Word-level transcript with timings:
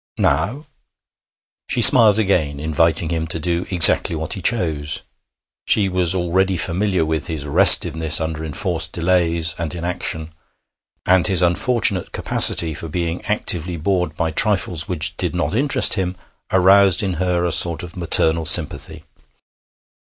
'Now?' 0.17 0.65
She 1.69 1.79
smiled 1.83 2.17
again, 2.17 2.59
inviting 2.59 3.09
him 3.09 3.27
to 3.27 3.37
do 3.39 3.67
exactly 3.69 4.15
what 4.15 4.33
he 4.33 4.41
chose. 4.41 5.03
She 5.67 5.89
was 5.89 6.15
already 6.15 6.57
familiar 6.57 7.05
with 7.05 7.27
his 7.27 7.45
restiveness 7.45 8.19
under 8.19 8.43
enforced 8.43 8.93
delays 8.93 9.53
and 9.59 9.75
inaction, 9.75 10.31
and 11.05 11.27
his 11.27 11.43
unfortunate 11.43 12.11
capacity 12.13 12.73
for 12.73 12.87
being 12.87 13.23
actively 13.25 13.77
bored 13.77 14.15
by 14.17 14.31
trifles 14.31 14.87
which 14.87 15.15
did 15.17 15.35
not 15.35 15.53
interest 15.53 15.93
him 15.93 16.15
aroused 16.51 17.03
in 17.03 17.13
her 17.21 17.45
a 17.45 17.51
sort 17.51 17.83
of 17.83 17.95
maternal 17.95 18.47
sympathy. 18.47 19.03